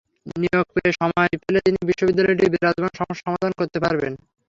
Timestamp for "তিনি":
1.65-1.79